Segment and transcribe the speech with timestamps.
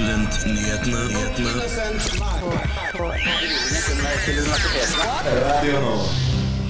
[0.00, 1.00] Studentnyhetene.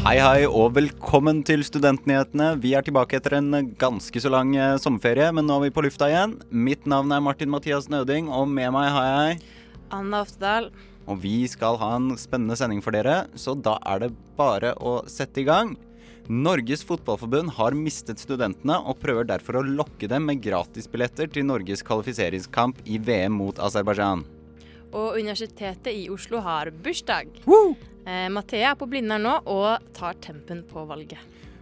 [0.03, 2.49] Hei, hei, og velkommen til Studentnyhetene.
[2.59, 5.85] Vi er tilbake etter en ganske så lang eh, sommerferie, men nå er vi på
[5.87, 6.35] lufta igjen.
[6.51, 9.39] Mitt navn er Martin Mathias Nøding, og med meg har jeg
[9.95, 10.67] Anna Oftedal.
[11.07, 14.11] Og vi skal ha en spennende sending for dere, så da er det
[14.41, 15.77] bare å sette i gang.
[16.31, 21.83] Norges Fotballforbund har mistet studentene, og prøver derfor å lokke dem med gratisbilletter til Norges
[21.83, 24.23] kvalifiseringskamp i VM mot Aserbajdsjan.
[24.95, 27.33] Og Universitetet i Oslo har bursdag.
[28.07, 31.19] Eh, Mathea er på Blindern nå og tar tempen på valget.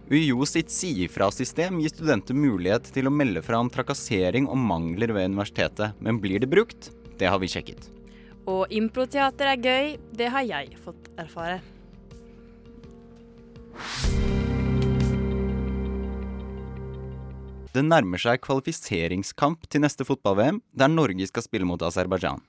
[0.09, 5.15] UiO sitt si ifra-system gir studenter mulighet til å melde fra om trakassering og mangler
[5.17, 6.91] ved universitetet, men blir det brukt?
[7.17, 7.89] Det har vi sjekket.
[8.45, 9.97] Og improteater er gøy.
[10.13, 11.57] Det har jeg fått erfare.
[17.69, 22.41] Det nærmer seg kvalifiseringskamp til neste fotball-VM, der Norge skal spille mot Aserbajdsjan.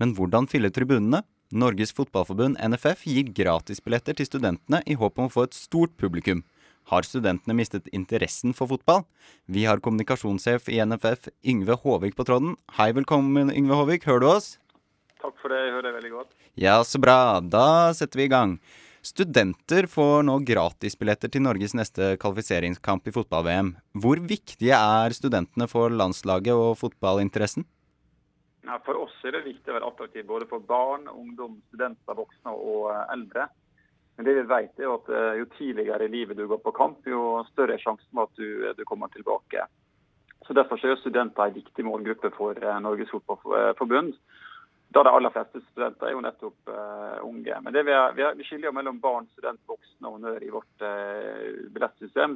[0.00, 1.20] Men hvordan fylle tribunene?
[1.52, 6.40] Norges Fotballforbund, NFF, gir gratisbilletter til studentene i håp om å få et stort publikum.
[6.88, 9.04] Har studentene mistet interessen for fotball?
[9.44, 12.56] Vi har kommunikasjonssjef i NFF, Yngve Håvik, på tråden.
[12.78, 14.08] Hei, velkommen, Yngve Håvik.
[14.08, 14.48] Hører du oss?
[15.20, 16.32] Takk for det, jeg hører deg veldig godt.
[16.56, 17.18] Ja, så bra.
[17.44, 18.56] Da setter vi i gang.
[19.02, 23.72] Studenter får nå gratisbilletter til Norges neste kvalifiseringskamp i fotball-VM.
[23.98, 27.66] Hvor viktige er studentene for landslaget og fotballinteressen?
[28.62, 32.54] Ja, for oss er det viktig å være attraktiv både for barn, ungdom, studenter, voksne
[32.54, 33.48] og eh, eldre.
[34.14, 37.02] Men det vi vet er at eh, jo tidligere i livet du går på kamp,
[37.02, 39.66] jo større er sjansen for at du, du kommer tilbake.
[40.46, 44.14] Så Derfor er studenter en viktig målgruppe for eh, Norges Fotballforbund.
[44.92, 47.54] Da de aller fleste studenter er jo nettopp uh, unge.
[47.64, 50.84] Men vi, er, vi, er, vi, skiljer mellom barn, student, voksne og honnør i vårt
[50.84, 52.34] uh, billettsystem.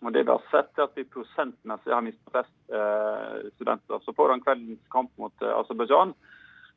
[0.00, 4.02] Og det vi har sett er at vi prosentmessig har mistet flest uh, studenter.
[4.04, 6.12] Så foran kveldens kamp mot uh, Aserbajdsjan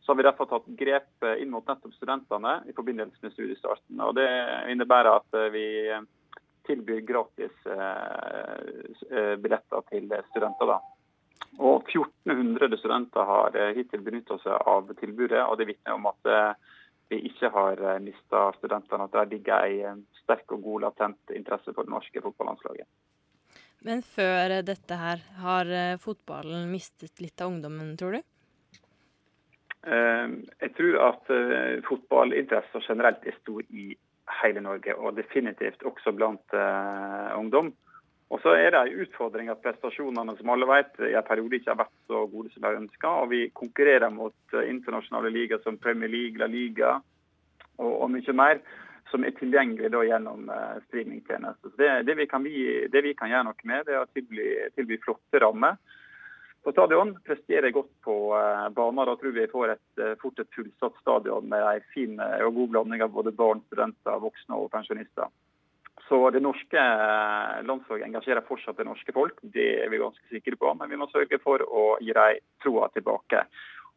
[0.08, 4.02] har vi derfor tatt grep inn mot nettopp studentene i forbindelse med studiestarten.
[4.04, 4.28] Og Det
[4.74, 5.64] innebærer at vi
[6.68, 7.56] tilbyr gratis
[9.40, 10.74] billetter til studenter.
[10.74, 10.82] da.
[11.62, 16.30] Og 1400 studenter har eh, hittil benytta seg av tilbudet, og det vitner om at
[16.30, 16.72] eh,
[17.14, 19.06] vi ikke har eh, mista studentene.
[19.06, 22.90] At det ligger en sterk og god latent interesse for det norske fotballandslaget.
[23.84, 28.22] Men før dette her, har fotballen mistet litt av ungdommen, tror du?
[29.84, 31.32] Jeg tror at
[31.90, 33.90] fotballinteressen generelt er stor i
[34.40, 36.56] hele Norge, og definitivt også blant
[37.36, 37.74] ungdom.
[38.34, 41.70] Og så er det en utfordring at prestasjonene som alle vet, i en periode ikke
[41.70, 43.10] har vært så gode som de ønsker.
[43.10, 46.96] Og vi konkurrerer mot eh, internasjonale ligaer som Premier League, La Liga
[47.78, 48.64] og, og mye mer.
[49.12, 51.76] Som er tilgjengelig da, gjennom uh, streamingtjenester.
[51.78, 54.98] Det, det, vi kan, det, vi kan, gjøre noe med, det er å tilby, tilby
[55.04, 55.78] flotte rammer
[56.66, 57.12] på stadion.
[57.28, 59.12] Prestere godt på uh, baner.
[59.12, 63.06] Da tror vi får et, fort et fullsatt stadion med en fin og god blanding
[63.06, 65.30] av både barn, studenter, voksne og pensjonister.
[66.08, 66.82] Så det norske
[67.64, 70.74] landslaget engasjerer fortsatt det norske folk, det er vi ganske sikre på.
[70.80, 73.46] Men vi må sørge for å gi dem troa tilbake.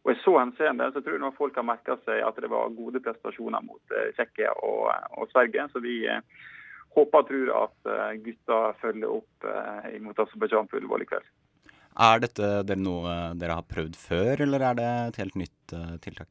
[0.06, 2.74] Og I så henseende så tror jeg nok folk har merka seg at det var
[2.76, 4.86] gode prestasjoner mot eh, Tsjekkia og,
[5.18, 5.66] og, Sverige.
[5.72, 6.22] Så vi eh,
[6.94, 11.26] håper og tror at eh, gutta følger opp eh, mot Aserbajdsjan på Ullevål i kveld.
[12.06, 15.74] Er dette noe dere har prøvd før, eller er det et helt nytt
[16.04, 16.30] tiltak?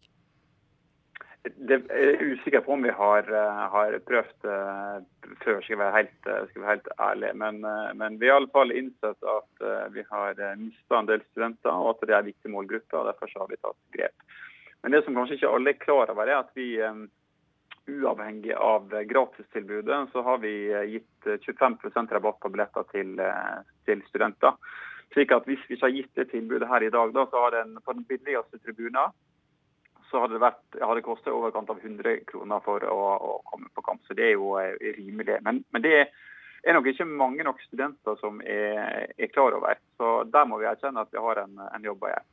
[1.45, 5.01] Det er usikker på om vi har, eh, har prøvd uh,
[5.43, 7.29] før, skal jeg være helt, eh, skal være helt ærlig.
[7.37, 7.59] Men,
[7.99, 11.91] men, vi har i alle fall innsett at vi har mista en del studenter, og
[11.93, 12.97] at det er en viktig målgruppe.
[12.97, 14.25] og Derfor har vi tatt grep.
[14.81, 16.79] Men det som kanskje ikke alle er klar over, er at vi
[17.85, 20.55] uavhengig av gratistilbudet, så har vi
[20.95, 23.13] gitt 25% rabatt på billetter til,
[23.85, 24.57] til, studenter.
[25.13, 27.53] Slik at Hvis vi ikke har gitt det tilbudet her i dag, da, så har
[27.53, 29.13] den på den billigste tribunen
[30.09, 33.71] så hadde det vært, hadde kostet i overkant av 100 kroner for å, å, komme
[33.73, 34.03] på kamp.
[34.07, 35.39] Så det er jo eh, rimelig.
[35.45, 39.79] Men, men, det er nok ikke mange nok studenter som er, er klar over.
[39.99, 42.29] Så der må vi erkjenne at vi har en, en jobb å gjøre.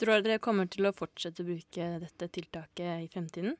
[0.00, 3.54] Tror dere kommer til å fortsette å bruke dette tiltaket i fremtiden?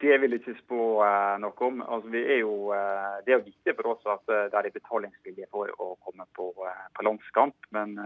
[0.00, 1.82] Det vil jeg ikke spå uh, noe om.
[1.82, 5.90] Altså, jo, uh, det er jo viktig for oss at det er betalingsvilje for å
[6.06, 7.68] komme på, på landskamp.
[7.74, 7.98] Men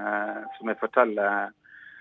[0.56, 1.52] som jeg forteller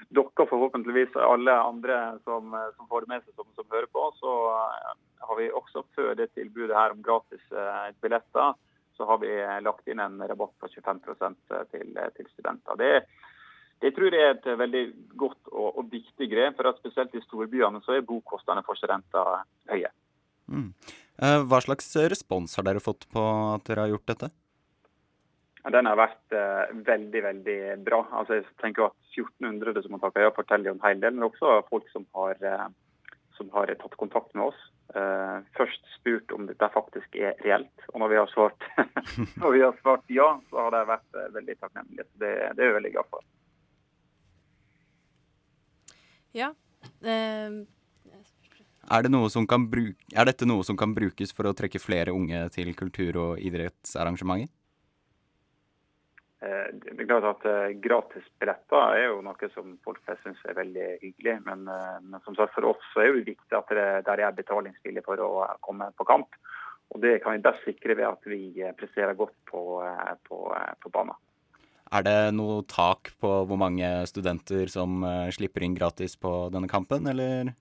[0.10, 4.34] dere forhåpentligvis alle andre som, som får det med seg som, som, hører på, så
[4.54, 4.94] eh,
[5.28, 8.56] har vi også før det tilbudet her om gratis eh, billetter,
[8.98, 9.30] så har vi
[9.62, 11.36] lagt inn en rabatt på 25%
[11.72, 12.80] til, til studenter.
[12.80, 12.94] Det,
[13.84, 14.84] det tror jeg er et veldig
[15.22, 19.44] godt og, og viktig grep, for at spesielt i storbyene så er bokostnadene for studenter
[19.70, 19.92] høye.
[20.50, 20.72] Mm.
[21.22, 23.22] Eh, hva slags respons har dere fått på
[23.54, 24.32] at dere har gjort dette?
[25.74, 28.02] Den har vært eh, veldig veldig bra.
[28.16, 31.28] Altså, jeg tenker at 1400 som har takket ja, forteller om en hel del, men
[31.28, 32.68] også folk som har, eh,
[33.40, 34.62] som har tatt kontakt med oss.
[34.96, 38.68] Eh, først spurt om dette faktisk er reelt, og når vi har svart,
[39.42, 42.08] når vi har svart ja, så har de vært eh, veldig takknemlige.
[42.14, 43.26] Det, det er jeg veldig glad for.
[46.38, 46.54] Ja.
[47.02, 47.66] Eh,
[48.88, 51.82] Er, det noe som kan bruk er dette noe som kan brukes for å trekke
[51.84, 54.54] flere unge til kultur- og idrettsarrangementer?
[56.42, 60.58] Eh, Det er klart at eh, Gratisbilletter er jo noe som folk flest syns er
[60.60, 61.38] veldig hyggelig.
[61.48, 64.38] Men, eh, men som sagt, for oss så er det viktig at det der er
[64.38, 65.32] betalingsvillig for å
[65.66, 66.38] komme på kamp.
[66.94, 69.84] Og Det kan vi best sikre ved at vi presterer godt på,
[70.30, 70.38] på,
[70.80, 71.18] på banen.
[71.92, 77.08] Er det noe tak på hvor mange studenter som slipper inn gratis på denne kampen,
[77.12, 77.52] eller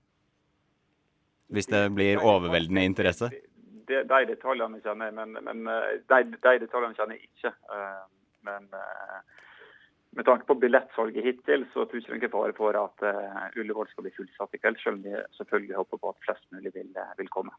[1.51, 3.29] hvis det blir overveldende interesse?
[3.87, 5.67] De, de detaljene kjenner jeg, men, men
[6.07, 7.51] de, de detaljene kjenner jeg ikke.
[8.47, 9.19] Men eh,
[10.17, 14.07] med tanke på billettsalget hittil, så tror jeg ikke fare for at uh, Ullevål skal
[14.07, 17.11] bli fullsatt i kveld, selv om vi selvfølgelig håper på at flest mulig vil, eh,
[17.19, 17.53] vil komme.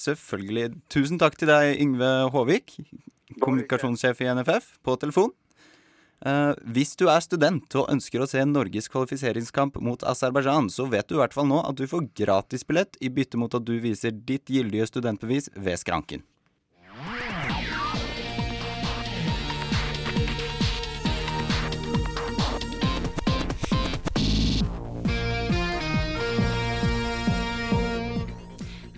[0.00, 0.72] Selvfølgelig.
[0.90, 2.74] Tusen takk til deg, Yngve Håvik,
[3.44, 5.30] kommunikasjonssjef i NFF, på telefon.
[6.22, 11.08] Uh, hvis du er student og ønsker å se Norges kvalifiseringskamp mot Aserbajdsjan, så vet
[11.10, 14.14] du i hvert fall nå at du får gratisbillett i bytte mot at du viser
[14.14, 16.22] ditt gyldige studentbevis ved skranken.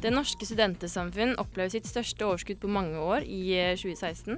[0.04, 4.36] Det norske studentsamfunn opplever sitt største overskudd på mange år i eh, 2016,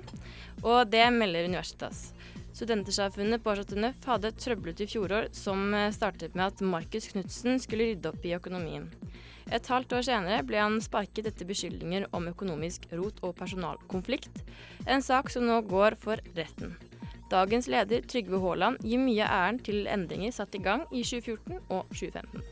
[0.63, 2.13] og det melder Universitas.
[2.55, 7.89] Studentersamfunnet på Neuf hadde et trøblete fjorår som eh, startet med at Markus Knutsen skulle
[7.91, 8.87] rydde opp i økonomien.
[9.51, 14.45] Et halvt år senere ble han sparket etter beskyldninger om økonomisk rot og personalkonflikt,
[14.87, 16.77] en sak som nå går for retten.
[17.33, 21.91] Dagens leder Trygve Haaland gir mye æren til endringer satt i gang i 2014 og
[21.91, 22.47] 2015.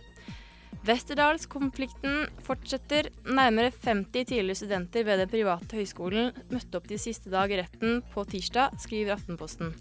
[0.84, 3.11] Westerdalskonflikten fortsetter.
[3.25, 8.02] Nærmere 50 tidligere studenter ved den private høyskolen møtte opp de siste dag i retten
[8.14, 9.75] på tirsdag, skriver Aftenposten.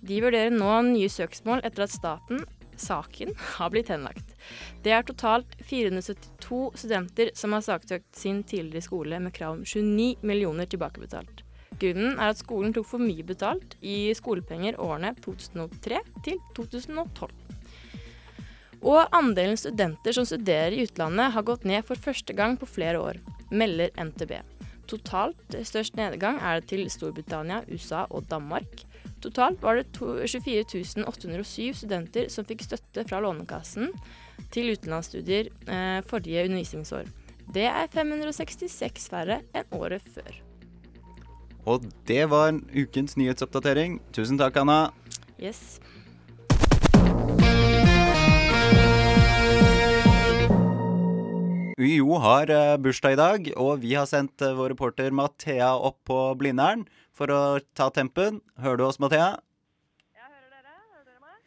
[0.00, 2.44] De vurderer nå nye søksmål etter at staten,
[2.80, 4.34] saken, har blitt henlagt.
[4.84, 10.24] Det er totalt 472 studenter som har saksøkt sin tidligere skole med krav om 29
[10.26, 11.44] millioner tilbakebetalt.
[11.80, 17.30] Grunnen er at skolen tok for mye betalt i skolepenger årene 2003 til 2012.
[18.80, 23.00] Og andelen studenter som studerer i utlandet har gått ned for første gang på flere
[23.00, 23.20] år,
[23.52, 24.38] melder NTB.
[24.90, 28.82] Totalt størst nedgang er det til Storbritannia, USA og Danmark.
[29.20, 33.92] Totalt var det 24 807 studenter som fikk støtte fra Lånekassen
[34.50, 37.10] til utenlandsstudier eh, forrige undervisningsår.
[37.52, 40.40] Det er 566 færre enn året før.
[41.68, 43.98] Og det var ukens nyhetsoppdatering.
[44.16, 44.80] Tusen takk, Anna.
[45.36, 45.78] Yes.
[51.80, 55.96] UiO har eh, bursdag i dag, og vi har sendt eh, vår reporter Mathea opp
[56.04, 56.82] på Blindern
[57.16, 57.40] for å
[57.78, 58.42] ta tempen.
[58.60, 59.30] Hører du oss, Mathea?
[60.12, 60.74] Jeg hører dere.
[60.92, 61.38] Hører dere meg?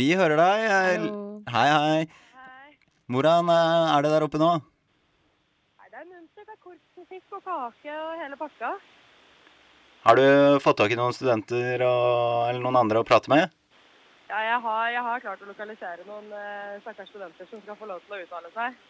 [0.00, 0.64] Vi hører deg.
[0.64, 1.04] Eh,
[1.52, 2.06] Hei, hei.
[2.38, 2.72] Hei.
[3.12, 4.48] Hvordan eh, er det der oppe nå?
[4.62, 6.46] Nei, det er muntert.
[6.48, 8.72] Det er korpsmusikk og kake og hele pakka.
[10.08, 10.24] Har du
[10.64, 13.52] fått tak i noen studenter og, eller noen andre å prate med?
[14.32, 17.92] Ja, jeg har, jeg har klart å lokalisere noen eh, stakkars studenter som skal få
[17.92, 18.80] lov til å uttale seg.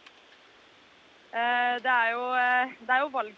[1.32, 3.36] Eh, det, er jo, eh, det jo valg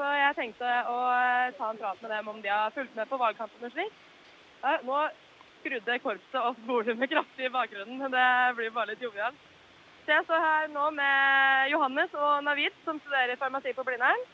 [0.00, 3.06] så jeg tenkte å eh, ta en prat med dem om de har fulgt med
[3.06, 3.98] på valgkampen og slik.
[4.88, 4.96] Nå
[5.60, 9.36] skrudde korpset opp volumet kraftig i bakgrunnen, men det blir bare litt jovialt.
[10.06, 14.24] Så jeg står her nå med Johannes og Navid, som studerer farmasi på Blindern.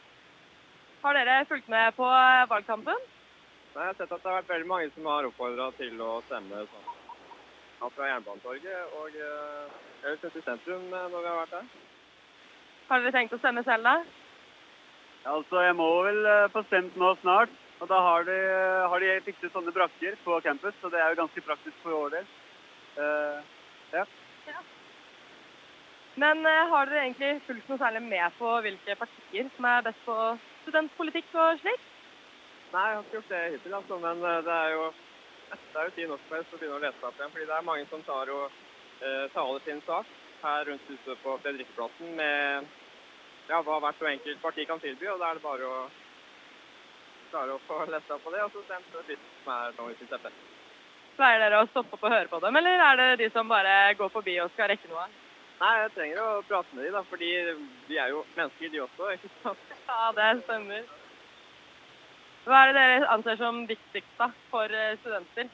[1.02, 2.06] Har dere fulgt med på
[2.52, 3.02] valgkampen?
[3.74, 6.12] Nei, Jeg har sett at det har vært veldig mange som har oppfordra til å
[6.30, 6.94] stemme sånn.
[7.82, 11.68] Fra Jernbanetorget og eh, i sentrum når vi har vært der.
[12.88, 13.96] Har dere tenkt å stemme selv, da?
[15.26, 17.52] Altså, jeg må vel eh, få stemt nå snart.
[17.80, 18.36] Og da har de,
[18.88, 22.14] har de fikset sånne brakker på campus, så det er jo ganske praktisk for vår
[22.14, 22.30] del.
[22.96, 23.56] Eh,
[26.16, 29.98] Men uh, har dere egentlig fulgt noe særlig med på hvilke partier som er best
[30.06, 30.16] på
[30.62, 31.82] studentpolitikk og slik?
[32.72, 34.86] Nei, jeg har ikke gjort det hittil, altså, men eh, det er jo
[35.50, 37.34] det er jo tid nok som helst å begynne å lese opp igjen.
[37.34, 38.46] Fordi det er mange som tar og
[39.04, 42.74] eh, taler sin sak her rundt huset på Fredrikkeplassen med
[43.50, 45.08] ja, hva hvert og enkelt parti kan tilby.
[45.12, 45.78] Og da er det bare å
[47.32, 50.34] klare å få letta på det, og så stemt fritt som er nå i september.
[51.16, 53.94] Pleier dere å stoppe opp og høre på dem, eller er det de som bare
[53.96, 55.06] går forbi og skal rekke noe?
[55.62, 57.30] Nei, jeg trenger å prate med de da, fordi
[57.88, 59.62] de er jo mennesker de også, ikke sant?
[59.88, 60.82] Ja, det stemmer.
[62.46, 65.48] Hva er det dere anser som viktigst da, for eh, studenter?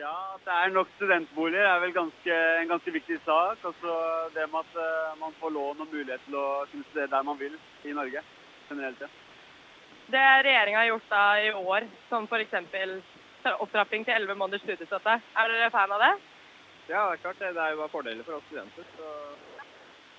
[0.00, 3.64] Ja, At det er nok studentboliger er vel ganske, en ganske viktig sak.
[3.70, 3.96] Altså
[4.34, 7.40] det med at eh, man får lån og mulighet til å kunne studere der man
[7.40, 8.22] vil i Norge.
[8.70, 9.00] generelt.
[9.00, 9.08] Ja.
[10.14, 12.54] Det regjeringa har gjort da i år, som f.eks.
[13.58, 16.12] opptrapping til 11 måneders studiestøtte, er dere fan av det?
[16.88, 17.54] Ja, det er klart det.
[17.54, 18.86] Det er jo bare fordeler for oss studenter.
[18.96, 19.10] Så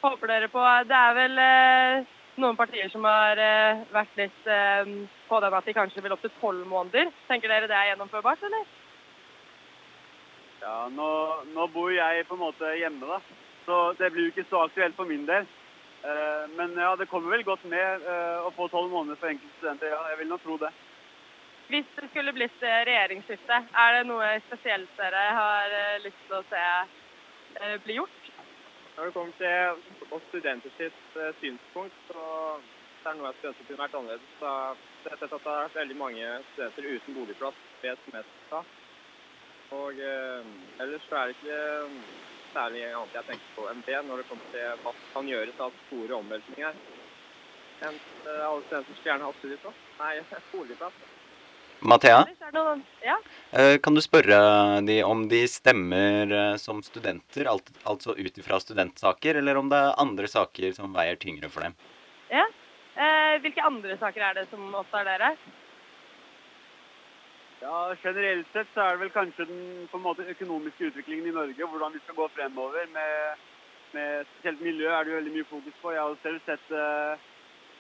[0.02, 2.12] Håper dere på Det er vel eh,
[2.42, 4.94] noen partier som har eh, vært litt eh,
[5.28, 7.12] på den at de kanskje vil opp til tolv måneder.
[7.28, 8.70] Tenker dere det er gjennomførbart, eller?
[10.62, 11.08] Ja, nå,
[11.56, 13.18] nå bor jeg på en måte hjemme, da.
[13.66, 15.48] Så det blir jo ikke så aktuelt for min del.
[16.06, 19.58] Eh, men ja, det kommer vel godt med eh, å få tolv måneder for enkelte
[19.58, 19.94] studenter.
[19.94, 20.72] Ja, jeg vil nok tro det.
[21.72, 26.44] Hvis det skulle blitt eh, regjeringsskifte, er det noe spesielt dere har lyst til å
[26.52, 28.20] se eh, bli gjort?
[28.92, 32.26] når det kommer til oss studenter sitt synspunkt, så
[33.02, 34.34] det er noe jeg skulle ønske kunne vært annerledes.
[34.38, 38.81] Så jeg har sett at det har vært veldig mange studenter uten boligplass ved semesteret.
[39.76, 40.50] Og eh,
[40.84, 41.60] ellers så er det ikke
[42.52, 45.64] særlig annet jeg tenker på enn det når det kommer til hva som kan gjøres
[45.64, 46.84] av store omveltninger.
[47.88, 49.82] Enn eh, alle studenter skulle gjerne hatt studieplass.
[50.02, 50.14] Nei,
[50.54, 51.02] boligplass.
[51.82, 52.20] Mathea,
[52.54, 53.16] noen, ja?
[53.58, 54.38] eh, kan du spørre
[54.86, 59.80] de om de stemmer eh, som studenter, alt, altså ut ifra studentsaker, eller om det
[59.82, 61.78] er andre saker som veier tyngre for dem?
[62.30, 62.46] ja.
[63.02, 65.32] Eh, hvilke andre saker er det som opptar dere?
[67.62, 71.94] Ja, Generelt sett så er det vel kanskje den måte økonomiske utviklingen i Norge, hvordan
[71.94, 72.88] vi skal gå fremover.
[72.96, 73.44] Med,
[73.94, 75.92] med spesielt miljø er det jo veldig mye fokus på.
[75.94, 77.28] Jeg har selv sett eh,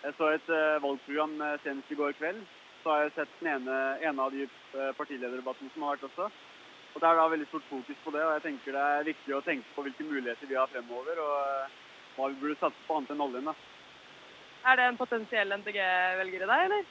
[0.04, 2.46] Jeg så et eh, valgprogram eh, senest i går kveld.
[2.84, 4.46] Så har jeg sett den ene, ene av de
[4.98, 6.30] partilederdebattene som har vært også.
[6.94, 9.36] Og Det er da veldig stort fokus på det, og jeg tenker det er viktig
[9.38, 13.14] å tenke på hvilke muligheter vi har fremover, og hva vi burde satse på annet
[13.14, 13.50] enn oljen.
[13.50, 13.54] da.
[14.66, 16.90] Er det en potensiell NTG-velger i deg, eller?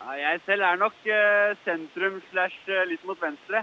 [0.00, 3.60] Ja, jeg selv er nok eh, sentrum slash eh, litt mot venstre.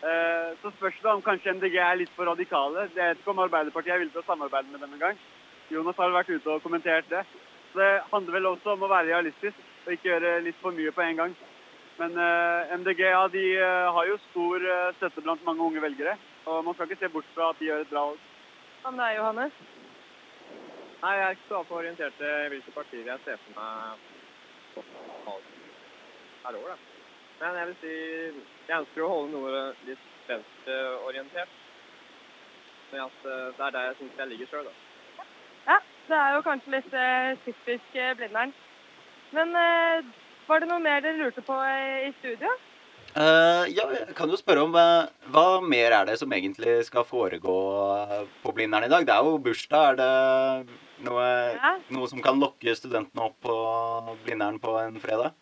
[0.00, 2.86] Eh, så spørs det om kanskje MDG er litt for radikale.
[2.94, 5.18] Jeg vet ikke om Arbeiderpartiet er villig til å samarbeide med dem engang.
[5.72, 7.20] Jonas har vært ute og kommentert det.
[7.72, 10.94] Så det handler vel også om å være realistisk og ikke gjøre litt for mye
[10.96, 11.36] på en gang.
[12.00, 13.44] Men eh, MDG ja, de
[13.98, 16.16] har jo stor støtte blant mange unge velgere.
[16.48, 18.24] Og man skal ikke se bort fra at de gjør et bra valg.
[18.80, 19.62] Hva med deg, Johannes?
[21.04, 24.12] Nei, jeg er ikke så altfor orientert i hvilke partier jeg ser for meg
[26.44, 26.74] per år.
[26.74, 26.76] Da.
[27.40, 27.94] Men jeg vil si
[28.68, 31.56] jeg ønsker å holde noe litt venstreorientert.
[32.92, 35.24] Men at eh, det er der jeg syns jeg ligger sjøl, da.
[35.64, 38.54] Ja, det er jo kanskje litt eh, typisk eh, Blindern.
[39.34, 39.50] Men
[40.46, 42.52] var det noe mer dere lurte på i studio?
[43.14, 47.06] Uh, ja, jeg kan jo spørre om uh, hva mer er det som egentlig skal
[47.06, 47.56] foregå
[48.42, 49.06] på Blindern i dag?
[49.06, 49.94] Det er jo bursdag.
[49.94, 51.74] Er det noe, Ja.
[51.94, 53.56] noe som kan lokke studentene opp på
[54.24, 55.34] Blindern på en fredag?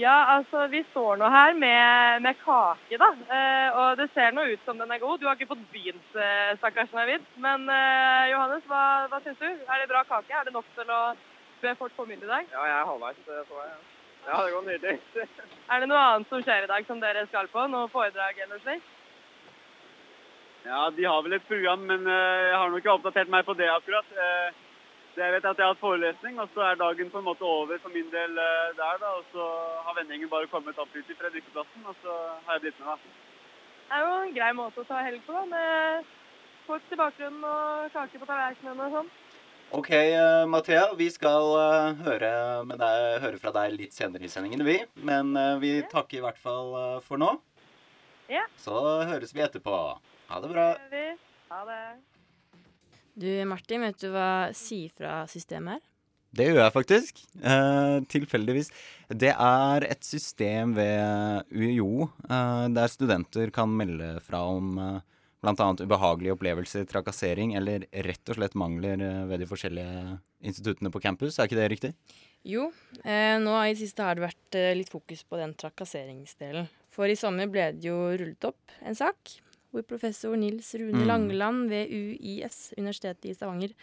[0.00, 3.08] Ja, altså vi står nå her med, med kake, da.
[3.36, 5.18] Eh, og det ser nå ut som den er god.
[5.20, 7.26] Du har ikke fått begynt, eh, stakkars Navid.
[7.44, 9.48] Men eh, Johannes, hva, hva syns du?
[9.50, 10.32] Er det bra kake?
[10.32, 11.00] Er det nok til å
[11.60, 12.54] be folk få middag i dag?
[12.54, 13.66] Ja, jeg er halvveis eh, på vei.
[13.68, 14.30] Ja.
[14.30, 14.96] ja, det går nydelig.
[15.74, 17.66] Er det noe annet som skjer i dag som dere skal på?
[17.68, 18.96] Noe foredrag eller slikt?
[20.64, 23.58] Ja, de har vel et program, men eh, jeg har nok ikke oppdatert meg på
[23.60, 24.16] det akkurat.
[25.16, 27.46] Eh, jeg vet at jeg har hatt forelesning, og så er dagen på en måte
[27.46, 29.00] over for min del eh, der.
[29.02, 29.48] da, Og så
[29.86, 32.86] har vendingen bare kommet opp ut fra drikkeplassen, og så har jeg blitt med.
[32.86, 32.96] da.
[33.90, 35.44] Det er jo en grei måte å ta helg på, da.
[35.50, 36.14] Med
[36.66, 39.10] folk i bakgrunnen og kake på tallerkenene og sånn.
[39.70, 40.88] Ok, uh, Mathea.
[40.98, 42.30] Vi skal eh, høre,
[42.66, 44.80] med deg, høre fra deg litt senere i sendingen, vi.
[45.06, 47.36] Men eh, vi takker i hvert fall eh, for nå.
[48.30, 48.42] Ja.
[48.58, 48.74] Så
[49.06, 49.76] høres vi etterpå.
[50.30, 50.72] Ha det bra.
[50.74, 51.06] Det gjør vi.
[51.50, 51.82] Ha det.
[53.14, 55.86] Du Martin, vet du hva si fra-systemet er?
[56.30, 57.22] Det gjør jeg faktisk.
[57.42, 58.68] Eh, tilfeldigvis.
[59.10, 65.00] Det er et system ved UiO eh, der studenter kan melde fra om eh,
[65.42, 65.68] bl.a.
[65.80, 71.38] ubehagelige opplevelser, trakassering eller rett og slett mangler eh, ved de forskjellige instituttene på campus.
[71.38, 71.92] Er ikke det riktig?
[72.46, 72.70] Jo,
[73.02, 76.70] eh, nå i det siste har det vært eh, litt fokus på den trakasseringsdelen.
[76.94, 81.06] For i sommer ble det jo rullet opp en sak hvor professor Nils Rune Mm.
[81.06, 83.74] Langeland ved UiS, Universitetet i Stavanger,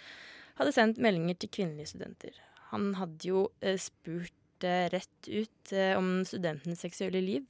[0.58, 2.36] hadde sendt meldinger til kvinnelige studenter.
[2.72, 7.46] Han hadde jo eh, spurt eh, rett ut eh, om studentenes seksuelle liv.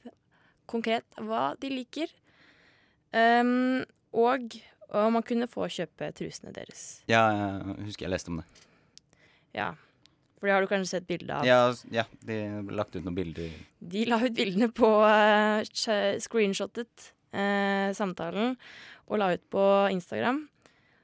[0.67, 2.11] Konkret hva de liker.
[3.15, 4.57] Um, og
[4.91, 7.01] om man kunne få kjøpe trusene deres.
[7.07, 8.47] Ja, jeg husker jeg leste om det.
[9.55, 9.71] Ja.
[10.37, 11.47] For det har du kanskje sett bilde av.
[11.47, 12.37] Ja, ja de
[12.69, 13.53] lagt ut noen bilder.
[13.79, 18.55] De la ut bildene på uh, screenshottet eh, samtalen
[19.07, 20.43] og la ut på Instagram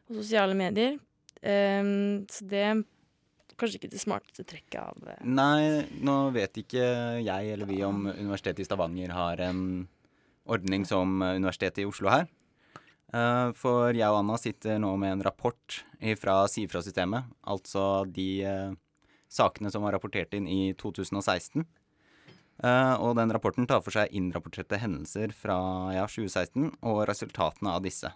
[0.09, 0.99] og sosiale medier.
[1.41, 1.83] Eh,
[2.31, 2.67] så det
[3.59, 6.85] kanskje ikke det smarteste trekket av eh, Nei, nå vet ikke
[7.23, 9.59] jeg eller vi om Universitetet i Stavanger har en
[10.49, 12.27] ordning som Universitetet i Oslo her.
[13.13, 15.79] Eh, For jeg og Anna sitter nå med en rapport
[16.19, 18.73] fra Sifra-systemet, altså de eh,
[19.31, 21.63] sakene som var rapportert inn i 2016.
[22.61, 25.57] Eh, Og den rapporten tar for seg innrapporterte hendelser fra
[25.95, 28.11] ja, 2016 og resultatene av disse.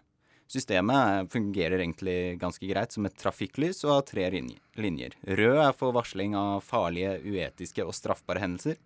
[0.48, 5.18] Systemet fungerer egentlig ganske greit som et trafikklys og har tre linjer.
[5.28, 8.78] Rød er for varsling av farlige, uetiske og straffbare hendelser.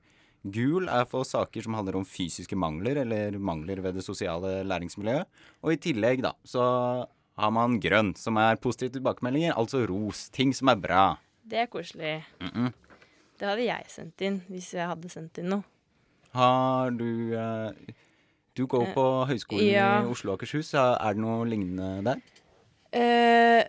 [0.42, 5.30] Gul er for saker som handler om fysiske mangler eller mangler ved det sosiale læringsmiljøet.
[5.62, 6.64] Og i tillegg, da, så
[7.38, 10.30] har man grønn, som er positive tilbakemeldinger, altså ros.
[10.34, 11.04] Ting som er bra.
[11.46, 12.24] Det er koselig.
[12.40, 12.74] Mm -mm.
[13.42, 15.66] Det hadde jeg sendt inn hvis jeg hadde sendt inn noe.
[16.38, 17.96] Har du eh,
[18.54, 19.88] Du går Eh, på Høgskolen ja.
[20.04, 20.70] i Oslo og Akershus.
[20.78, 22.22] Er det noe lignende der?
[22.94, 23.64] Eh,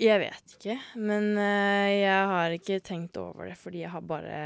[0.00, 4.38] jeg vet ikke, men eh, jeg har ikke tenkt over det fordi jeg har bare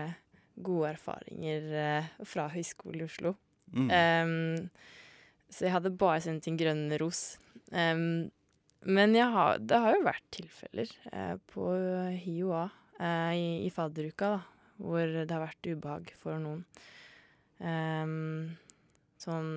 [0.64, 3.35] gode erfaringer eh, fra Høgskolen i Oslo.
[3.75, 3.90] Mm.
[3.95, 4.33] Em,
[5.52, 7.37] så jeg hadde bare sendt inn grønn ros.
[7.71, 8.33] Em,
[8.85, 11.71] men har, det har jo vært tilfeller eh, på
[12.25, 12.64] HiOA
[13.35, 16.64] i, i fadderuka, da, hvor det har vært ubehag for noen.
[17.59, 18.57] Um,
[19.21, 19.50] sånn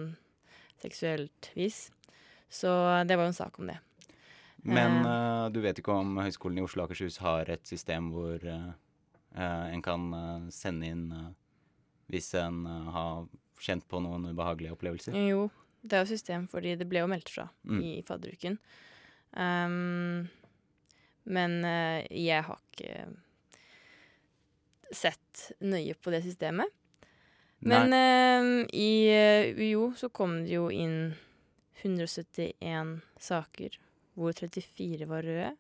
[0.82, 1.88] seksuelt vis.
[2.50, 2.70] Så
[3.08, 3.80] det var jo en sak om det.
[4.68, 8.42] Men eh, du vet ikke om Høgskolen i Oslo og Akershus har et system hvor
[8.44, 8.72] uh,
[9.38, 10.08] en kan
[10.52, 11.30] sende inn uh,
[12.12, 13.28] hvis en har
[13.64, 15.16] kjent på noen ubehagelige opplevelser?
[15.28, 15.48] Jo,
[15.84, 17.82] det er jo system, fordi det ble jo meldt fra Mm.
[17.84, 18.58] i fadderuken.
[19.36, 20.28] Um,
[21.28, 21.58] men
[22.08, 23.08] jeg har ikke
[24.96, 26.72] sett nøye på det systemet.
[27.66, 31.16] Men ehm, i eh, UiO så kom det jo inn
[31.82, 33.78] 171 saker,
[34.18, 35.54] hvor 34 var røde,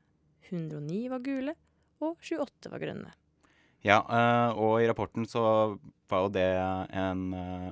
[0.49, 1.55] 109 var gule,
[2.01, 3.13] og 28 var grønne.
[3.85, 5.43] Ja, uh, og i rapporten så
[6.09, 6.47] var jo det
[6.97, 7.69] en uh,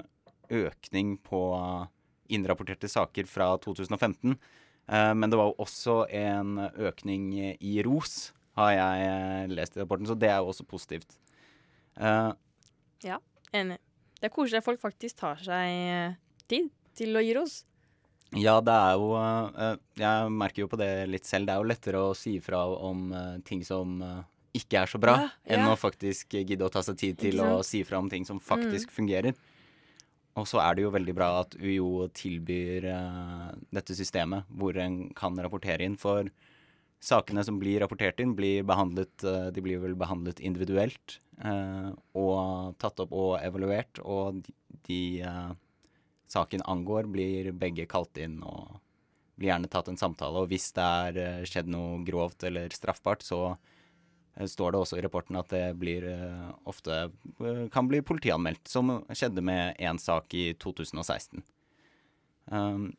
[0.53, 1.41] økning på
[2.33, 4.35] innrapporterte saker fra 2015.
[4.85, 6.57] Eh, men det var jo også en
[6.89, 11.17] økning i ros, har jeg lest i rapporten, så det er jo også positivt.
[11.95, 12.31] Eh,
[13.55, 13.79] Enig.
[14.19, 16.15] Det er koselig at folk faktisk tar seg eh,
[16.49, 17.61] tid til å gi ros.
[18.35, 21.47] Ja, det er jo uh, Jeg merker jo på det litt selv.
[21.47, 24.01] Det er jo lettere å si fra om uh, ting som
[24.55, 27.59] ikke er så bra, Ja, enn å faktisk gidde å ta seg tid til å?
[27.59, 27.65] Mm.
[27.67, 29.35] si fra om ting som faktisk fungerer.
[30.39, 32.87] Og så er det jo veldig bra at UiO tilbyr
[33.75, 35.99] dette systemet, hvor en kan rapportere inn.
[35.99, 36.27] For
[37.03, 42.75] sakene som blir rapportert inn, blir behandlet eh, De blir vel behandlet individuelt eh, og
[42.81, 44.01] tatt opp og evaluert.
[44.01, 44.41] Og
[44.87, 45.53] de, eh,
[46.31, 48.79] saken angår, blir begge kalt inn og
[49.35, 50.41] blir gjerne tatt en samtale.
[50.41, 53.57] Og hvis det er skjedd noe grovt eller straffbart, så
[54.35, 56.03] står det også i rapporten at det blir
[56.67, 57.05] ofte
[57.71, 61.43] kan bli politianmeldt, som skjedde med én sak i 2016.
[62.51, 62.89] Um,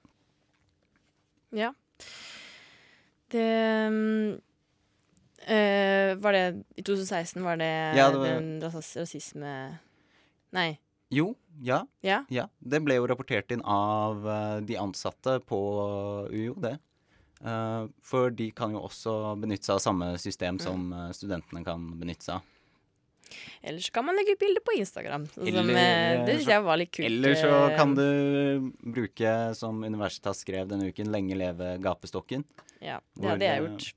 [1.55, 1.73] Ja.
[3.33, 3.47] Det
[3.93, 4.41] mm,
[5.47, 6.45] eh, Var det
[6.77, 9.79] I 2016 var det, Ja, det var- den rasas, rasisme...
[10.55, 10.79] Nei.
[11.11, 12.25] jo, ja, Ja.
[12.31, 12.47] ja.
[12.59, 15.59] Det ble jo rapportert inn av eh, de ansatte på
[16.31, 16.79] UiO, det.
[17.45, 21.83] Uh, for de kan jo også benytte seg av samme system som eh, studentene kan
[22.01, 22.47] benytte seg av.
[23.63, 25.27] Eller så kan man legge ut bilder på Instagram.
[25.35, 27.09] Sånn som, Eller, eh, det syns jeg var litt kult.
[27.09, 32.45] Eller så eh, kan du bruke, som Universitas skrev denne uken, 'Lenge leve gapestokken'.
[32.81, 33.89] Ja, det hvor, hadde jeg gjort.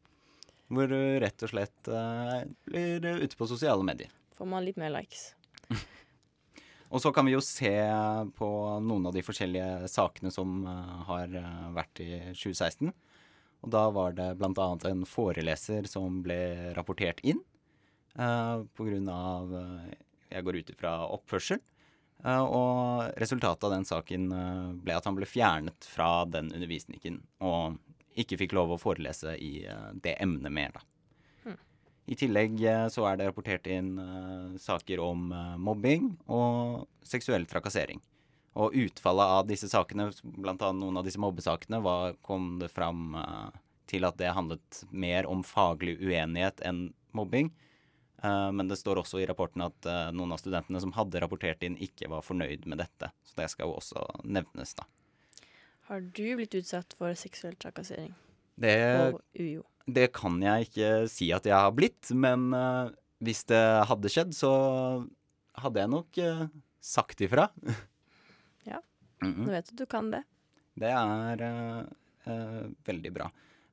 [0.70, 2.40] Hvor du rett og slett eh,
[2.70, 4.10] blir ute på sosiale medier.
[4.38, 5.34] Får man litt mer likes.
[6.90, 7.76] Og så kan vi jo se
[8.34, 8.50] på
[8.82, 10.64] noen av de forskjellige sakene som
[11.06, 11.30] har
[11.76, 12.90] vært i 2016.
[13.62, 14.66] Og da var det bl.a.
[14.90, 16.40] en foreleser som ble
[16.74, 17.44] rapportert inn
[18.20, 19.20] uh, pga.
[20.30, 21.64] jeg går ut ifra oppførsel.
[22.26, 27.22] Eh, og resultatet av den saken eh, ble at han ble fjernet fra den undervisningen.
[27.40, 27.80] Og
[28.20, 30.86] ikke fikk lov å forelese i eh, det emnet mer, da.
[32.10, 37.46] I tillegg eh, så er det rapportert inn uh, saker om uh, mobbing og seksuell
[37.46, 38.02] trakassering.
[38.58, 40.72] Og utfallet av disse sakene, bl.a.
[40.74, 43.54] noen av disse mobbesakene, var, kom det fram uh,
[43.86, 47.54] til at det handlet mer om faglig uenighet enn mobbing.
[48.24, 51.64] Eh, men det står også i rapporten at eh, noen av studentene som hadde rapportert
[51.66, 53.12] inn, ikke var fornøyd med dette.
[53.24, 54.88] Så det skal jo også nevnes, da.
[55.90, 58.12] Har du blitt utsatt for seksuell trakassering
[58.62, 58.76] Det?
[59.90, 62.92] Det kan jeg ikke si at jeg har blitt, men eh,
[63.26, 64.52] hvis det hadde skjedd, så
[65.60, 66.24] hadde jeg nok
[66.80, 67.50] sagt ifra.
[68.68, 68.82] Ja.
[69.24, 69.48] Mhm.
[69.48, 70.20] Nå vet du at du kan det.
[70.80, 71.80] Det er uh,
[72.28, 73.30] uh, veldig bra.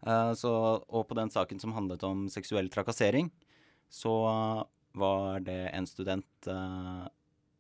[0.07, 0.53] Uh, så,
[0.87, 3.29] og på den saken som handlet om seksuell trakassering,
[3.93, 4.17] så
[4.97, 7.05] var det en student eh,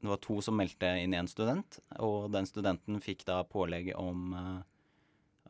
[0.00, 4.32] Det var to som meldte inn en student, og den studenten fikk da pålegg om
[4.36, 4.60] eh,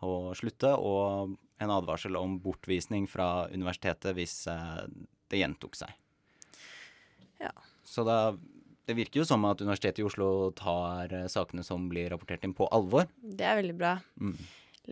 [0.07, 4.83] å slutte og en advarsel om bortvisning fra universitetet hvis eh,
[5.31, 5.95] det gjentok seg.
[7.43, 7.53] Ja.
[7.85, 8.37] Så da
[8.87, 12.69] det virker jo som at Universitetet i Oslo tar sakene som blir rapportert inn, på
[12.71, 13.09] alvor.
[13.19, 13.97] Det er veldig bra.
[14.23, 14.37] Mm.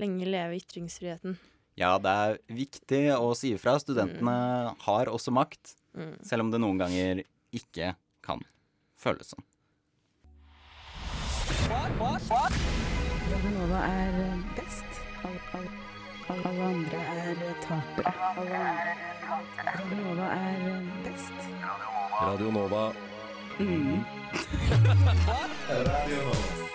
[0.03, 1.37] Lenge leve ytringsfriheten.
[1.77, 3.79] Ja, det er viktig å si ifra.
[3.83, 6.15] Studentene har også makt, Mm.
[6.27, 7.21] selv om det noen ganger
[7.55, 8.41] ikke kan
[8.99, 9.45] føles sånn.
[11.71, 14.91] Radio Nova er eh, best.
[15.25, 15.71] Alle, alle,
[16.29, 18.13] alle, alle andre er eh, tapere.
[19.65, 21.39] Radionova er best
[22.21, 24.59] Radio Nova er eh, best.
[25.71, 26.45] Radio Nova.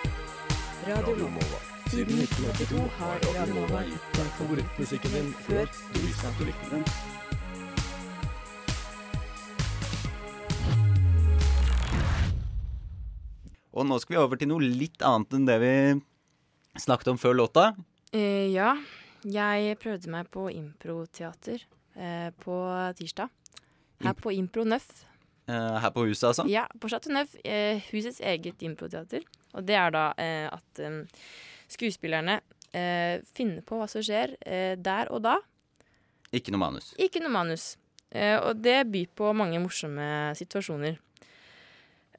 [0.90, 1.69] Radio Nova.
[1.90, 6.70] Siden 1982 har Radio Nova gitt deg Favorittmusikken din før du visste at du likte
[6.76, 6.84] den.
[13.70, 15.74] Og nå skal vi over til noe litt annet enn det vi
[16.82, 17.68] snakket om før låta.
[18.14, 18.72] Eh, ja,
[19.22, 21.62] jeg prøvde meg på improteater
[21.94, 22.56] eh, på
[22.98, 23.30] tirsdag.
[24.00, 24.88] Her Imp- på Impro Nøff.
[25.46, 26.46] eh, her på huset, altså.
[26.50, 27.36] Ja, på Chateau Neuf.
[27.44, 29.22] Eh, husets eget improteater.
[29.54, 31.04] Og det er da eh, at eh,
[31.72, 32.40] skuespillerne
[32.72, 35.36] eh, finne på hva som skjer eh, der og da.
[36.34, 36.92] Ikke noe manus.
[37.02, 37.72] Ikke noe manus.
[38.10, 40.98] Eh, og det byr på mange morsomme situasjoner.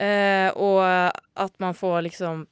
[0.02, 2.46] Eh, og at man får liksom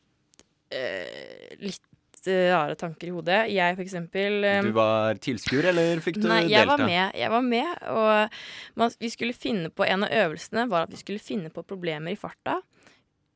[0.76, 3.40] eh, litt eh, rare tanker i hodet.
[3.52, 6.54] Jeg, for eksempel Du var tilskuer, eller fikk du Nei, delta?
[6.60, 7.20] jeg var med.
[7.24, 8.40] Jeg var med, og
[8.84, 12.14] man, vi skulle finne på En av øvelsene var at vi skulle finne på problemer
[12.14, 12.60] i farta.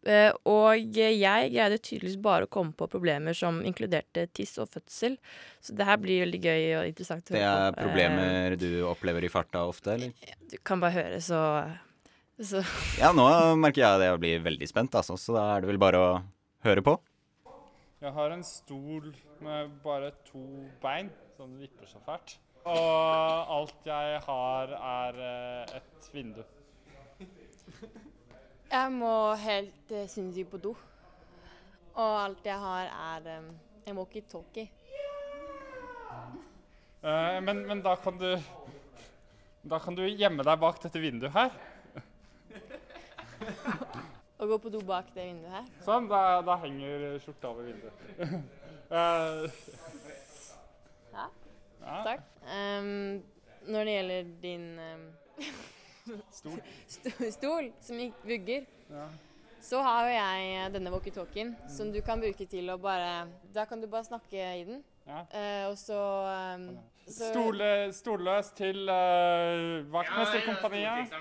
[0.04, 1.20] Eh, og jeg
[1.54, 5.16] greide tydeligvis bare å komme på problemer som inkluderte tiss og fødsel.
[5.64, 9.64] Så det her blir veldig gøy og interessant Det er problemer du opplever i farta
[9.70, 10.12] ofte, eller?
[10.28, 11.40] Eh, du kan bare høre, så,
[12.36, 12.64] så
[13.02, 13.28] Ja, nå
[13.60, 15.16] merker jeg det og blir veldig spent, altså.
[15.20, 16.14] Så da er det vel bare å
[16.68, 16.98] høre på.
[18.04, 19.14] Jeg har en stol
[19.44, 20.44] med bare to
[20.84, 22.36] bein, som vipper så fælt.
[22.68, 26.44] Og alt jeg har, er eh, et vindu.
[28.74, 30.72] Jeg må helt uh, sinnssykt på do.
[31.94, 33.52] Og alt jeg har, er um,
[33.86, 34.66] en walkietalkie.
[37.04, 38.30] Uh, men, men da kan du
[39.68, 41.54] Da kan du gjemme deg bak dette vinduet her.
[44.42, 45.70] Og gå på do bak det vinduet her.
[45.86, 47.96] Sånn, da, da henger skjorta over vinduet.
[48.98, 49.46] uh,
[51.14, 51.30] Ja.
[52.04, 52.26] Takk.
[52.48, 53.22] Um,
[53.70, 55.06] når det gjelder din ehm,
[56.32, 56.58] Stol.
[57.32, 59.06] stol som gikk vugger, Ja.
[59.64, 63.82] så har jo jeg denne walkietalkien som du kan bruke til å bare Da kan
[63.82, 64.84] du bare snakke i den.
[65.08, 65.22] Ja.
[65.34, 66.00] Uh, og så,
[66.56, 66.68] um,
[67.08, 71.12] så Stole, stolløs til uh, vaktmesterkompaniet.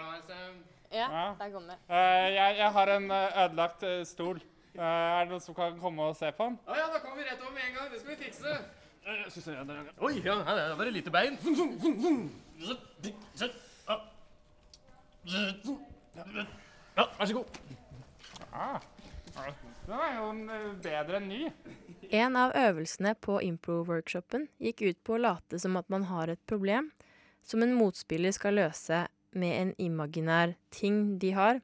[0.93, 1.35] Ja, Ja.
[1.39, 1.79] der kom det.
[1.89, 4.43] Uh, jeg, jeg har en ødelagt stol.
[4.73, 6.55] Eh, er det noen som kan komme og se på den?
[6.67, 7.91] Ja, ja, da kommer vi rett over med en gang.
[7.93, 8.55] Det skal vi fikse.
[9.05, 11.37] Eh, synes jeg det Oi, ja, her er det bare lite bein.
[15.25, 17.59] Ja, vær så god.
[18.53, 18.81] Ah,
[19.87, 21.41] den er jo eh, bedre enn ny.
[22.13, 26.43] En av øvelsene på impro-workshopen gikk ut på å late som at man har et
[26.51, 26.91] problem
[27.43, 31.63] som en motspiller skal løse med en imaginær ting de har.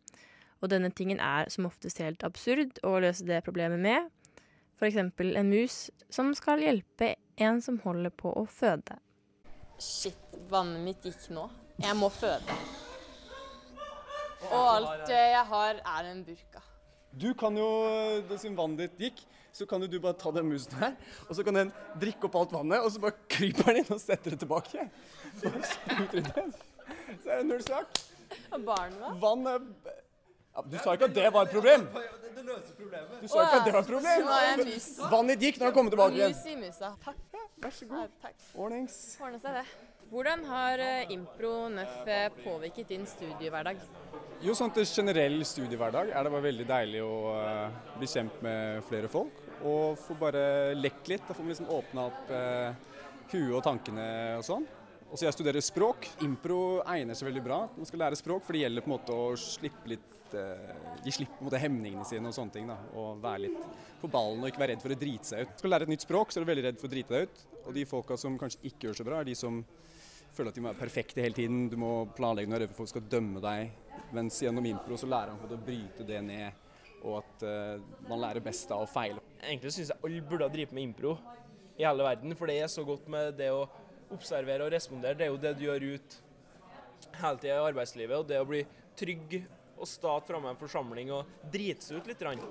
[0.62, 4.08] Og denne tingen er som oftest helt absurd å løse det problemet med.
[4.78, 4.96] F.eks.
[4.98, 8.98] en mus som skal hjelpe en som holder på å føde.
[9.78, 10.18] Shit,
[10.50, 11.50] vannet mitt gikk nå.
[11.82, 12.58] Jeg må føde.
[14.46, 16.62] Og alt jeg har, er en burka.
[17.18, 17.68] Du kan jo,
[18.28, 19.22] det siden vannet ditt gikk,
[19.52, 20.92] så kan jo du bare ta den musen her,
[21.26, 24.02] og så kan den drikke opp alt vannet, og så bare kryper den inn og
[24.02, 24.84] setter det tilbake.
[25.40, 26.52] Så spruter det inn.
[27.24, 27.98] Så er det null sak.
[28.52, 29.14] Og barnet, da?
[29.22, 31.88] Vann er ja, Du sa ikke at det var et problem.
[31.88, 34.30] Du sa ikke at det var et problem.
[35.10, 36.34] Vannet ditt gikk når han kom tilbake igjen.
[36.36, 36.92] Mus i musa.
[37.04, 37.24] Takk.
[37.58, 38.26] Vær så god.
[38.54, 38.98] Ordnings.
[39.18, 39.64] Ordne seg det.
[40.08, 43.82] Hvordan har eh, Impro Nøff eh, påvirket din studiehverdag?
[44.38, 48.84] Jo, sånn til generell studiehverdag er det bare veldig deilig å eh, bli kjent med
[48.86, 49.40] flere folk.
[49.66, 50.42] Og få bare
[50.78, 51.24] lekt litt.
[51.26, 53.00] Da får man liksom åpna opp uh,
[53.32, 54.04] huet og tankene
[54.36, 54.68] og sånn.
[55.08, 56.06] Og så jeg studerer språk.
[56.22, 57.58] Impro egner seg veldig bra.
[57.74, 60.70] Man skal lære språk, for det gjelder på en måte å slippe litt eh,
[61.02, 62.70] Gi slipp på hemningene sine og sånne ting.
[62.70, 63.66] da, Og være litt
[63.98, 65.58] på ballen og ikke være redd for å drite seg ut.
[65.58, 67.26] Skal du lære et nytt språk, så er du veldig redd for å drite deg
[67.26, 67.44] ut.
[67.64, 69.64] Og de folka som kanskje ikke gjør så bra, er de som
[70.36, 71.66] føler at de må være perfekte hele tiden.
[71.72, 73.87] Du må planlegge når folk skal dømme deg.
[74.14, 76.68] Mens gjennom impro så lærer han på å bryte det ned,
[77.02, 79.22] og at uh, man lærer best av å feile.
[79.42, 81.16] Egentlig syns jeg alle burde ha drevet med impro
[81.78, 83.68] i hele verden, for det er så godt med det å
[84.14, 85.18] observere og respondere.
[85.18, 86.18] Det er jo det du gjør ut
[87.20, 88.16] hele tida i arbeidslivet.
[88.18, 88.64] Og det å bli
[88.98, 89.38] trygg
[89.78, 92.22] og stå framme i en forsamling og drite seg ut litt.
[92.26, 92.42] Rann.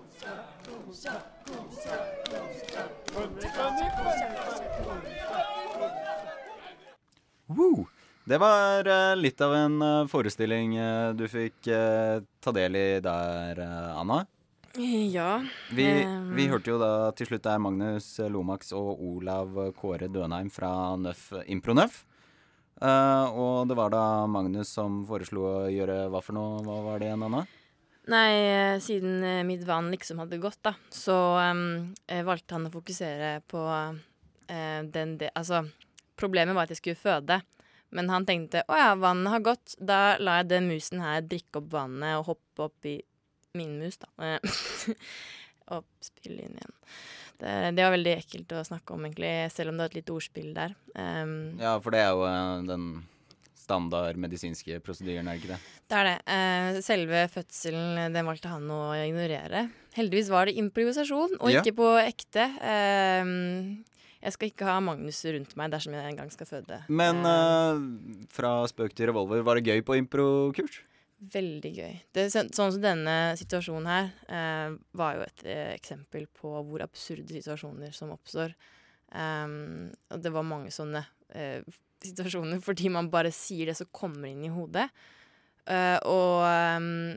[7.48, 7.88] Woo!
[8.28, 11.70] Det var eh, litt av en eh, forestilling eh, du fikk
[12.44, 13.62] ta del i der,
[13.96, 14.26] Anna.
[14.76, 15.38] Ja.
[15.72, 20.52] Vi, ehm, vi hørte jo da til slutt der Magnus Lomax og Olav Kåre Dønheim
[20.52, 22.04] fra Nøff Impronøff.
[22.84, 26.60] Og det var da Magnus som foreslo å gjøre hva for noe?
[26.68, 27.48] Hva var det igjen, Anna?
[28.12, 28.30] Nei,
[28.84, 34.82] siden mitt vann liksom hadde gått, da, så eh, valgte han å fokusere på uh,
[34.84, 35.64] den det Altså,
[36.20, 37.42] problemet var at jeg skulle føde.
[37.96, 41.62] Men han tenkte å ja, vannet har gått, da lar jeg den musen her drikke
[41.62, 42.98] opp vannet og hoppe opp i
[43.58, 44.10] min mus, da.
[45.68, 46.76] Eh, og spille inn igjen.
[47.38, 50.14] Det, det var veldig ekkelt å snakke om, egentlig, selv om det var et lite
[50.16, 50.76] ordspill der.
[50.96, 52.86] Um, Ja, for det er jo eh, den
[53.60, 55.60] standard medisinske prosedyren, er det ikke det?
[55.92, 56.16] Det er det.
[56.38, 59.66] Eh, selve fødselen den valgte han å ignorere.
[59.98, 61.60] Heldigvis var det improvisasjon, og Ja.
[61.66, 62.48] ikke på ekte.
[62.64, 63.36] Eh,
[64.28, 66.82] jeg skal ikke ha Magnus rundt meg dersom jeg en gang skal føde.
[66.92, 67.80] Men uh,
[68.34, 70.82] fra spøk til revolver, var det gøy på improkurs?
[71.18, 71.94] Veldig gøy.
[72.14, 77.34] Det, sånn som denne situasjonen her eh, var jo et eh, eksempel på hvor absurde
[77.34, 78.54] situasjoner som oppstår.
[79.10, 81.02] Um, og det var mange sånne
[81.34, 81.64] eh,
[82.04, 84.86] situasjoner fordi man bare sier det som kommer inn i hodet.
[85.66, 87.16] Uh, og, um,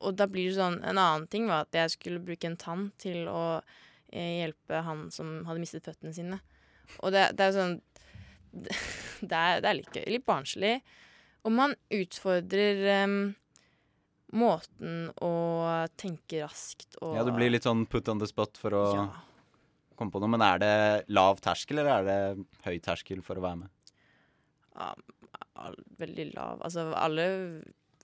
[0.00, 2.88] og da blir det sånn En annen ting var at jeg skulle bruke en tann
[2.98, 3.60] til å
[4.12, 6.38] hjelpe han som hadde mistet føttene sine.
[7.02, 7.76] Og det, det er jo sånn
[9.30, 10.04] det er, det er litt gøy.
[10.14, 10.76] Litt barnslig.
[11.46, 13.16] Og man utfordrer um,
[14.36, 15.32] måten å
[16.00, 19.06] tenke raskt og Ja, du blir litt sånn put on the spot for å Ja.
[19.98, 20.30] komme på noe.
[20.32, 20.72] Men er det
[21.14, 23.72] lav terskel, eller er det høy terskel for å være med?
[24.76, 24.90] ja,
[25.98, 26.60] veldig lav.
[26.66, 27.28] Altså alle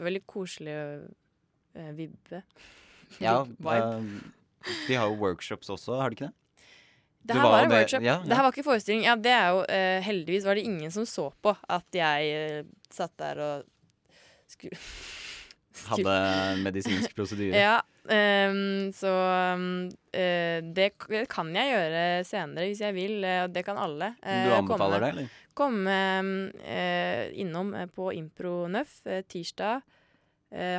[0.00, 0.84] Veldig koselige
[1.76, 2.38] eh, vibbe.
[3.20, 4.22] Ja, Vibe.
[4.88, 6.34] De har jo workshops også, har de ikke det?
[7.22, 8.02] Det her var var en workshop.
[8.02, 9.04] ja, Det her var ikke forestilling.
[9.06, 12.70] Ja, det er jo uh, Heldigvis var det ingen som så på at jeg uh,
[12.90, 13.68] satt der og
[14.50, 14.78] skulle
[15.88, 16.16] Hadde
[16.64, 17.56] medisinsk prosedyre.
[17.68, 19.06] Ja, Um, så
[19.54, 20.88] um, uh, det,
[21.30, 24.08] kan jeg gjøre senere hvis jeg vil, og det kan alle.
[24.18, 25.28] Du anbefaler komme- det, eller?
[25.54, 25.96] Komme
[26.64, 29.82] eh, innom på Impro Nøff eh, tirsdag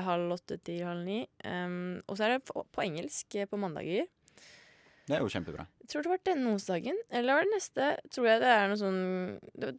[0.05, 1.23] halv åtte til halv ni.
[1.45, 4.09] Um, og så er det på, på engelsk eh, på mandager.
[5.03, 5.65] Det er jo kjempebra.
[5.83, 7.87] Jeg tror det var denne onsdagen, eller var det neste?
[8.15, 8.99] Tror jeg det er noe sånn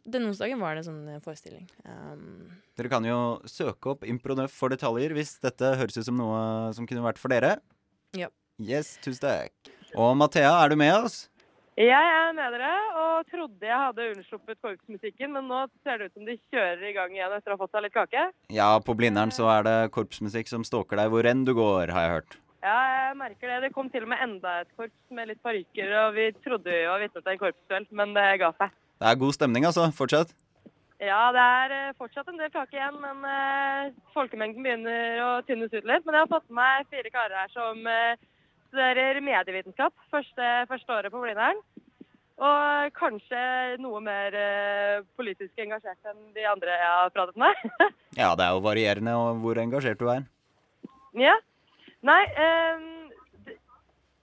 [0.05, 1.65] Denne onsdagen var det en sånn eh, forestilling.
[1.81, 6.41] Um, Dere kan jo søke opp Impronøff for detaljer hvis dette høres ut som noe
[6.77, 7.55] som kunne vært for dere.
[8.15, 8.29] Ja.
[8.61, 9.73] Yes, tusen takk.
[9.97, 11.25] Og Mathea, er du med oss?
[11.75, 16.13] Jeg er med dere, og trodde jeg hadde unnsluppet korpsmusikken, men nå ser det ut
[16.15, 18.21] som de kjører i gang igjen etter å ha fått seg litt kake.
[18.55, 22.05] Ja, på Blindern så er det korpsmusikk som stalker deg hvor enn du går, har
[22.05, 22.37] jeg hørt.
[22.63, 23.57] Ja, jeg merker det.
[23.65, 26.87] Det kom til og med enda et korps med litt parykker, og vi trodde vi
[26.87, 28.71] var vitne til en korpsduell, men det ga seg.
[29.03, 29.89] Det er god stemning, altså.
[29.99, 30.31] fortsatt?
[31.03, 35.75] Ja, det er eh, fortsatt en del kake igjen, men eh, folkemengden begynner å tynnes
[35.75, 36.07] ut litt.
[36.07, 38.15] Men jeg har fått med meg fire karer her som eh,
[38.75, 41.61] studerer medievitenskap første, første året på Blindern.
[42.35, 43.39] Og kanskje
[43.79, 47.61] noe mer eh, politisk engasjert enn de andre jeg har pratet med.
[48.19, 50.25] Ja, det er jo varierende hvor engasjert du er.
[51.19, 51.35] ja.
[52.05, 52.83] Nei, um,
[53.47, 53.55] det,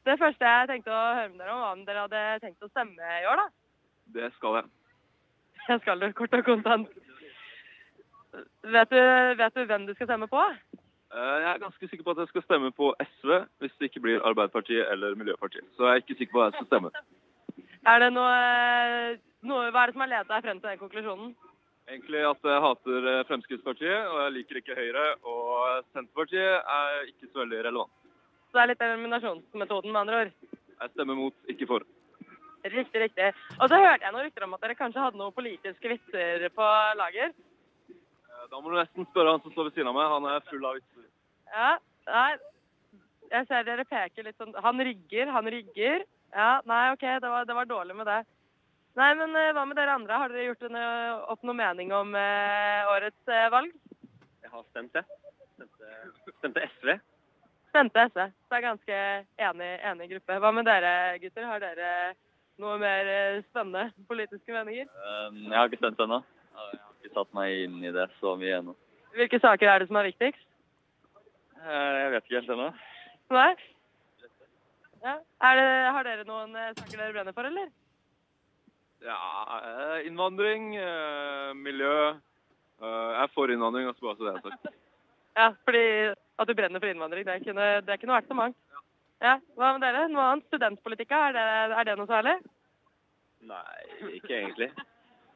[0.07, 2.69] det første jeg tenkte å høre med dere om, var om dere hadde tenkt å
[2.71, 3.47] stemme i år, da.
[4.21, 4.71] Det skal jeg.
[5.71, 6.95] Jeg skal det, kort og kontant.
[8.77, 9.01] Vet du,
[9.39, 10.45] vet du hvem du skal stemme på?
[11.13, 14.01] Eh, Jeg er ganske sikker på at jeg skal stemme på SV hvis det ikke
[14.05, 15.67] blir Arbeiderpartiet eller Miljøpartiet.
[15.77, 16.93] Så jeg er ikke sikker på hva jeg skal stemme.
[17.93, 21.35] Er det noe, noe Hva er det som har ledet deg frem til den konklusjonen?
[21.91, 25.07] Egentlig at jeg hater eh, Fremskrittspartiet, og jeg liker ikke Høyre.
[25.29, 27.93] Og Senterpartiet er ikke så veldig relevant.
[28.49, 30.33] Så det er litt eliminasjonsmetoden, med andre ord.
[30.83, 31.85] Jeg stemmer mot, ikke for.
[32.63, 33.33] Riktig, riktig.
[33.59, 36.69] Og så hørte jeg noen rykter om at dere kanskje hadde noen politiske vitser på
[37.01, 37.33] lager.
[38.43, 40.11] Eh, Da må du nesten spørre han som står ved siden av meg.
[40.13, 41.07] Han er full av vitser.
[41.53, 41.71] Ja,
[42.09, 42.31] nei.
[43.33, 46.03] Jeg ser dere peker litt sånn Han rygger, han rygger.
[46.35, 48.19] Ja, nei, OK, det var, det var dårlig med det.
[48.97, 50.19] Nei, men eh, hva med dere andre?
[50.21, 53.73] Har dere gjort en, eh, opp noe mening om eh, årets eh, valg?
[54.45, 55.05] Jeg har stemt, jeg.
[55.57, 56.93] Stemte, stemte SV.
[57.73, 58.21] Stemte SV.
[58.29, 58.99] Så det er ganske
[59.49, 60.37] enig, enig gruppe.
[60.45, 61.49] Hva med dere gutter?
[61.49, 61.91] Har dere
[62.61, 63.09] noe mer
[63.49, 64.91] spennende politiske meninger?
[64.93, 66.21] Um, jeg har ikke stemt ennå.
[67.03, 68.75] Ikke satt meg inn i det så mye ennå.
[69.19, 70.45] Hvilke saker er det som er viktigst?
[71.59, 72.69] Eh, Jeg vet ikke helt ennå.
[73.35, 73.51] Nei?
[75.03, 75.17] Ja.
[75.43, 77.73] Er det, har dere noen eh, saker dere brenner for, eller?
[79.03, 79.19] Ja,
[79.59, 81.97] eh, innvandring, eh, miljø,
[82.83, 84.73] Eh, jeg er for innvandring, altså bare så det er sagt.
[85.39, 88.57] Ja, fordi at du brenner for innvandring, det kunne, det kunne vært så mangt.
[89.23, 90.09] Ja, Hva med dere?
[90.11, 90.49] Noe annet?
[90.51, 91.45] Studentpolitikk, er det,
[91.79, 92.35] er det noe særlig?
[93.47, 94.69] Nei, ikke egentlig.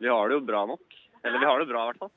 [0.03, 0.99] Vi har det jo bra nok.
[1.27, 2.13] Eller vi har det bra i hvert fall.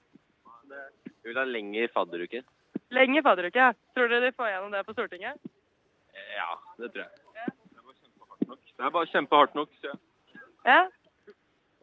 [1.06, 2.46] Vi vil ha lengre fadderuker.
[2.94, 3.74] Lenge fadderuke, ja.
[3.96, 5.50] Tror dere de får gjennom det på Stortinget?
[6.36, 7.26] Ja, det tror jeg.
[8.80, 10.00] Det er bare kjempehardt nok, sier jeg.
[10.64, 10.82] Ja.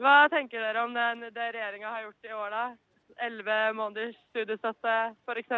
[0.01, 2.65] Hva tenker dere om den, det regjeringa har gjort i år, da?
[3.27, 5.53] Elleve måneders studiestøtte, f.eks.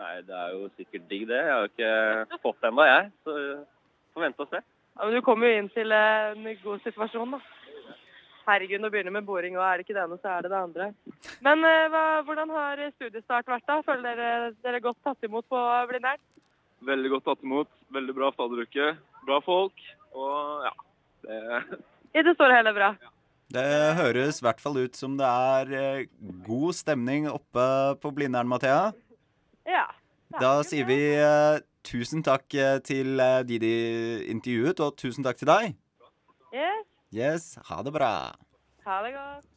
[0.00, 1.40] Nei, det er jo sikkert digg det.
[1.40, 3.10] Jeg har ikke fått det ennå, jeg.
[3.24, 3.34] Så
[4.14, 4.62] får vente og se.
[4.92, 7.42] Ja, men du kommer jo inn til en god situasjon, da.
[8.42, 10.58] Herregud, nå begynner med boring, og er det ikke det ene, så er det det
[10.58, 10.88] andre.
[11.46, 13.78] Men eh, hva, hvordan har studiestart vært, da?
[13.86, 16.18] Føler dere dere godt tatt imot på Blindern?
[16.82, 17.70] Veldig godt tatt imot.
[17.94, 18.88] Veldig bra fadderuke.
[19.28, 19.84] Bra folk.
[20.18, 20.72] Og ja,
[21.22, 21.38] det
[22.18, 22.92] I det store hele bra.
[23.52, 23.66] Det
[24.00, 26.06] høres i hvert fall ut som det er eh,
[26.48, 27.66] god stemning oppe
[28.02, 28.90] på Blindern, Mathea.
[29.68, 29.86] Ja.
[30.40, 32.48] Da sier vi eh, tusen takk
[32.88, 33.74] til de de
[34.32, 35.76] intervjuet, og tusen takk til deg.
[36.52, 36.91] Yes.
[37.12, 38.12] Yes, ha det bra.
[38.86, 39.48] Ha det godt.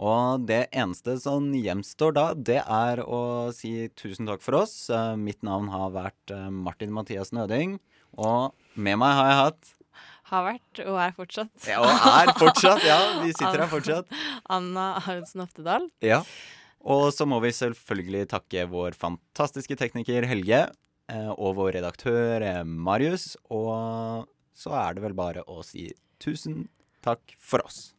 [0.00, 4.74] Og det eneste som gjenstår da, det er å si tusen takk for oss.
[4.94, 7.74] Eh, Mitt navn har vært eh, Martin Mathias Nøding,
[8.14, 9.74] og med meg har jeg hatt
[10.30, 11.52] Har vært og er fortsatt.
[11.66, 12.98] Ja, og er fortsatt, ja.
[13.24, 14.16] Vi sitter her fortsatt.
[14.46, 15.90] Anna Arntzen Oftedal.
[16.06, 16.22] Ja.
[16.80, 20.68] Og så må vi selvfølgelig takke vår fantastiske tekniker Helge,
[21.10, 23.34] eh, og vår redaktør Marius.
[23.50, 25.90] Og så er det vel bare å si
[26.22, 26.68] tusen
[27.02, 27.94] takk for oss.